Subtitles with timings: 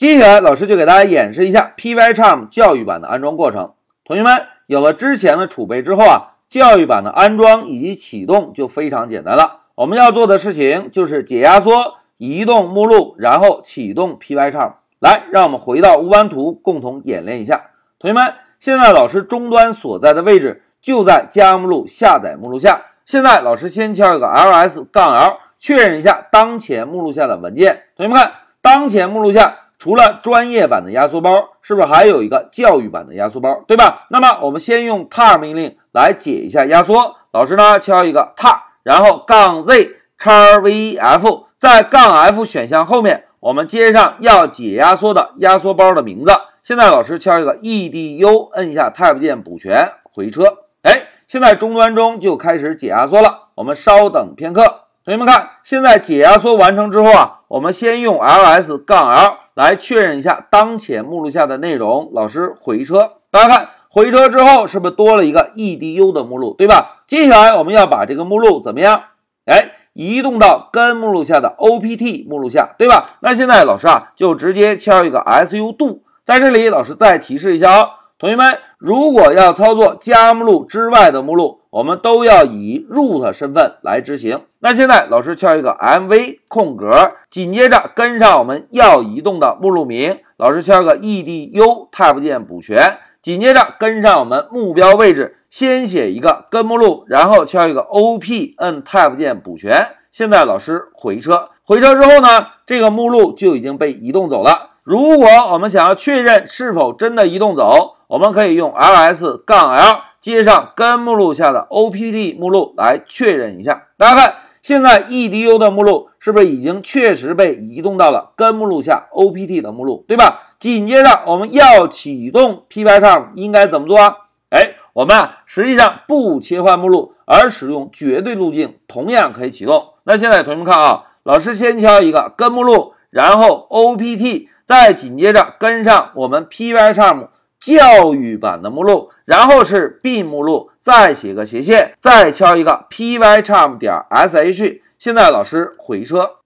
[0.00, 3.74] 接下来，老师就给大家演示一下 Pycharm 教育版的安装过程。
[4.02, 4.32] 同学们
[4.64, 9.64] 有了之前的储备之后啊，教育版的安装以及启动就非常简单了。
[9.74, 14.72] 我们要做的事情就是解压缩、移动目录，然后启动 Pycharm。
[15.00, 17.64] 来，让我们回到乌班图，共同演练一下。
[17.98, 22.80] 同学们，现在老师终端所在的位置就在加目录下载目录下。
[23.04, 27.82] 现在老师先敲一个 ls 杠 l，确认一下当前目录下的文件。
[27.94, 28.32] 同学们看，
[28.62, 33.64] 当前目录下除了专业版的压缩包，是不是还有一个教育版的压缩包？
[33.66, 34.06] 对吧？
[34.10, 37.16] 那么我们先用 tar 命令来解一下压缩。
[37.32, 43.24] 老师呢，敲一个 tar，然后杠 z 叉 vf，在杠 f 选项后面。
[43.40, 46.30] 我们接上要解压缩的压缩包的名字。
[46.62, 50.44] 现在老师敲一个 edu，摁一下 Tab 键补全，回车。
[50.82, 53.48] 哎，现在终端中就开始解压缩了。
[53.54, 54.62] 我们稍等片刻。
[55.06, 62.08] 同学们看，现在解压缩完成之后啊，我们先用 ls 杠 l 来确认一下当前目录下的内容。
[62.12, 67.02] 老师回车，大家看回车之后是不是多了一个 edu 的目录，对吧？
[67.08, 69.02] 接下来我们要把这个目录怎么样？
[69.46, 69.72] 哎。
[69.92, 73.18] 移动到根目录下的 opt 目录下，对吧？
[73.22, 84.42] 那现在老师啊，就直接敲一个 su do，在这里老师再提示一下哦，同学们，如果要操作加目录之外的目录，我们都要以 root 身份来执行。
[84.58, 95.36] 那现在老师敲一个 mv 空格，紧接着跟上我们要移动的目录名，老师敲个 edu tab 键补全，紧接着跟上我们目标位置。
[95.50, 99.88] 先写一个根目录，然后敲一个 OP，摁 Tab 键补全。
[100.12, 104.70] 现在老师回车，回车之后呢，这个目录就已经被移动走了。
[104.84, 113.88] 如果我们想要确认是否真的移动走，我们可以用 ls 杠 l 接上根目录下的 opt 目录来确认一下。
[113.96, 120.54] 大家看，现在 edu 的目录是不是已经确实被移动到了根目录下 opt 的目录，对吧？
[120.58, 124.16] 紧接着我们要启动 Pycharm，应该怎么做啊？
[124.50, 124.74] 哎。
[124.92, 129.90] 我们啊，实际上不切换目录，而使用绝对路径，同样可以启动。
[130.02, 137.28] 那现在同学们看啊，老师先敲一个根目录，然后 opt，再紧接着跟上我们 Pycharm
[137.60, 144.80] 教育版的目录，然后是 b 目录，再写个斜线，再敲一个 Pycharm 点 sh。
[144.98, 146.36] 现在老师回车，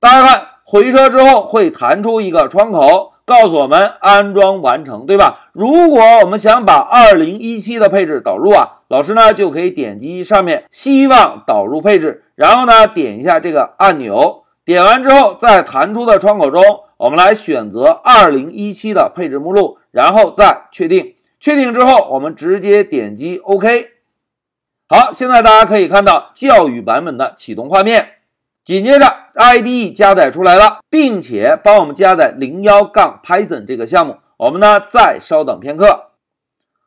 [0.00, 3.12] 大家看回车之后会弹出一个窗口。
[3.26, 5.48] 告诉我们安装完成，对吧？
[5.52, 16.62] 如果我们想把二零一七的配置导入啊，老师呢就可以点击上面希望导入配置，然后呢点一下这个按钮，点完之后在弹出的窗口中，
[16.98, 21.14] 我们来选择二零一七的配置目录，然后再确定。
[21.40, 23.92] 确定之后，我们直接点击 OK。
[24.88, 28.10] 好，现在大家可以看到教育版本的启动画面。
[28.62, 34.18] 紧接着，IDE 加载出来了，并且帮我们加载零幺杠 Python 这个项目。
[34.36, 36.10] 我们呢再稍等片刻。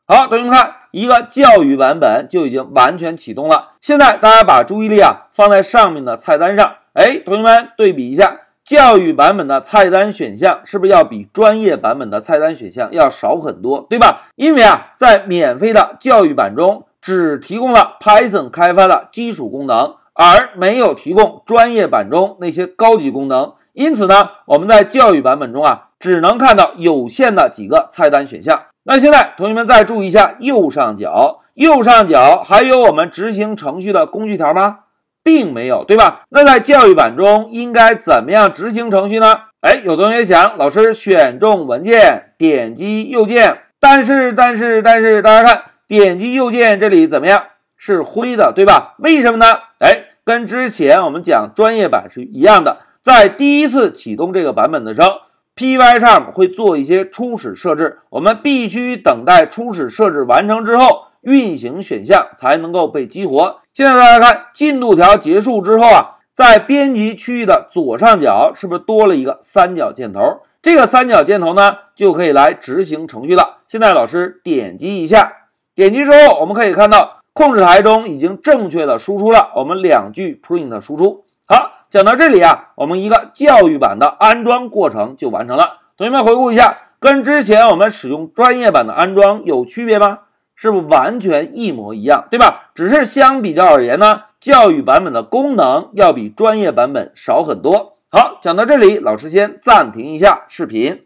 [0.06, 3.72] 好，同学们看，一个教育版本就已经完全启动了。
[3.80, 6.76] 现在大家把注意力啊放在上面的菜单上。
[6.92, 8.36] 哎，同学们对比一下，
[8.70, 14.28] 教育版本的菜单选项是不是要比专业版本的菜单选项要少很多，对吧？
[14.36, 19.96] 因为啊，在免费的教育版中，只提供了 Python 开发的基础功能。
[20.14, 28.66] 而没有提供专业版中那些高级功能，因此呢，我们在教育版本中啊，只能看到有限的几个菜单选项。
[28.84, 34.80] 那现在同学们再注意一下右上角，右上角还有我们执行程序的工具条吗？
[35.22, 36.22] 并没有，对吧？
[36.30, 39.34] 那在教育版中应该怎么样执行程序呢？
[39.60, 47.44] 哎，有同学想，老师选中文件，点击右键，但是但是但是，大家看，点击右键这里怎么样？
[47.76, 48.94] 是灰的，对吧？
[48.98, 49.46] 为什么呢？
[49.78, 50.04] 哎。
[50.22, 55.08] 跟之前我们讲专业版是一样的，在第一次启动这个版本的时候
[55.56, 63.60] ，Pycharm 会做一些初始设置，我们必须等待初始设置完成之后，运行选项才能够被激活。
[63.72, 70.42] 现在大家看进度条结束之后啊，在编辑区域的左上角是不是多了一个三角箭头？
[70.62, 73.58] 这个三角箭头呢，就可以来执行程序了。
[73.66, 75.32] 现在老师点击一下，
[75.74, 77.16] 点击之后我们可以看到。
[77.32, 81.24] 控制台中已经正确的输出了我们两句 print 输出。
[81.46, 85.78] 好，讲到这里啊，我们一个教育版的安装过程就完成了。
[85.96, 90.18] 同学们回顾一下，跟之前我们使用专业版的安装有区别吗？
[90.60, 92.70] 是不是完全一模一样，对吧？
[92.74, 97.96] 只是相比较而言呢，教育版本的功能要比专业版本少很多。
[98.10, 101.04] 好，讲到这里，老师先暂停一下视频。